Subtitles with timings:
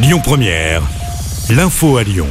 [0.00, 0.82] Lyon Première,
[1.50, 2.28] l'info à Lyon.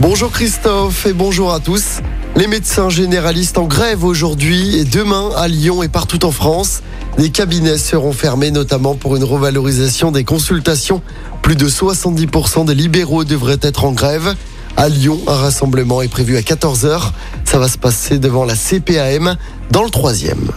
[0.00, 2.00] Bonjour Christophe et bonjour à tous.
[2.34, 6.82] Les médecins généralistes en grève aujourd'hui et demain à Lyon et partout en France.
[7.16, 11.00] Les cabinets seront fermés notamment pour une revalorisation des consultations.
[11.40, 14.34] Plus de 70% des libéraux devraient être en grève.
[14.76, 17.12] À Lyon, un rassemblement est prévu à 14h.
[17.44, 19.36] Ça va se passer devant la CPAM
[19.70, 20.50] dans le troisième.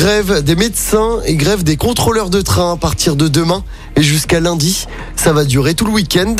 [0.00, 3.62] Grève des médecins et grève des contrôleurs de train à partir de demain
[3.96, 4.86] et jusqu'à lundi.
[5.14, 6.36] Ça va durer tout le week-end.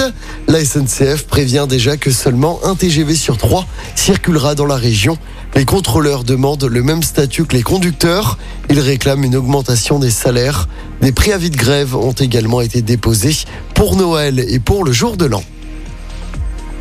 [0.48, 3.66] La SNCF prévient déjà que seulement un TGV sur trois
[3.96, 5.18] circulera dans la région.
[5.54, 8.38] Les contrôleurs demandent le même statut que les conducteurs.
[8.70, 10.66] Ils réclament une augmentation des salaires.
[11.02, 13.36] Des préavis de grève ont également été déposés
[13.74, 15.42] pour Noël et pour le jour de l'an.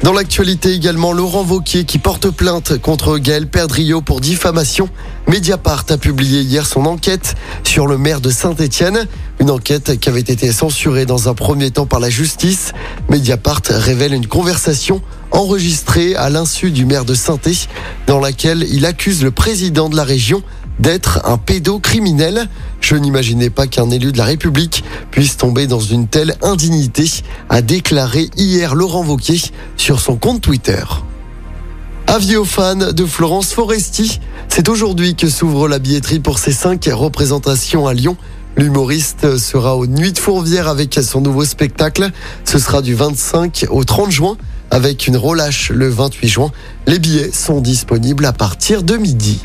[0.03, 4.87] Dans l'actualité également, Laurent Vauquier qui porte plainte contre Gaël Perdriau pour diffamation.
[5.27, 7.35] Mediapart a publié hier son enquête
[7.65, 9.07] sur le maire de Saint-Étienne.
[9.41, 12.71] Une enquête qui avait été censurée dans un premier temps par la justice.
[13.09, 17.37] Mediapart révèle une conversation enregistrée à l'insu du maire de saint
[18.07, 20.41] dans laquelle il accuse le président de la région
[20.79, 22.47] d'être un pédocriminel.
[22.81, 27.05] Je n'imaginais pas qu'un élu de la République puisse tomber dans une telle indignité,
[27.49, 29.41] a déclaré hier Laurent Vauquier
[29.77, 30.83] sur son compte Twitter.
[32.07, 36.89] Avis aux fans de Florence Foresti, c'est aujourd'hui que s'ouvre la billetterie pour ses cinq
[36.91, 38.17] représentations à Lyon.
[38.57, 42.09] L'humoriste sera aux Nuits de Fourvière avec son nouveau spectacle.
[42.45, 44.37] Ce sera du 25 au 30 juin
[44.71, 46.51] avec une relâche le 28 juin.
[46.87, 49.41] Les billets sont disponibles à partir de midi.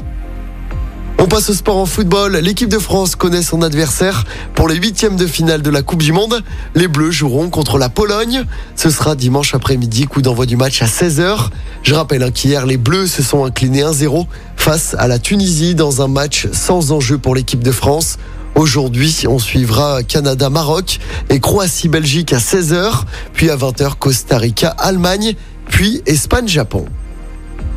[1.24, 2.36] On passe au sport en football.
[2.36, 6.12] L'équipe de France connaît son adversaire pour les huitièmes de finale de la Coupe du
[6.12, 6.42] Monde.
[6.74, 8.44] Les Bleus joueront contre la Pologne.
[8.76, 11.48] Ce sera dimanche après-midi, coup d'envoi du match à 16h.
[11.82, 16.02] Je rappelle hein, qu'hier, les Bleus se sont inclinés 1-0 face à la Tunisie dans
[16.02, 18.18] un match sans enjeu pour l'équipe de France.
[18.54, 20.98] Aujourd'hui, on suivra Canada-Maroc
[21.30, 25.36] et Croatie-Belgique à 16h, puis à 20h Costa Rica-Allemagne,
[25.70, 26.84] puis Espagne-Japon.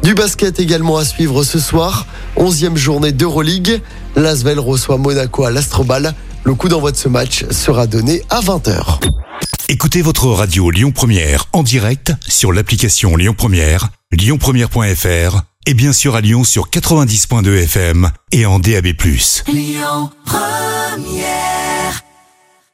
[0.07, 2.07] Du basket également à suivre ce soir.
[2.37, 3.81] Onzième journée d'Euroleague.
[4.15, 6.13] L'Asvel reçoit Monaco à l'Astrobal.
[6.45, 9.01] Le coup d'envoi de ce match sera donné à 20h.
[9.67, 16.15] Écoutez votre radio Lyon Première en direct sur l'application Lyon Première, lyonpremière.fr et bien sûr
[16.15, 18.85] à Lyon sur 90.2 FM et en DAB+.
[19.49, 21.56] Lyon Première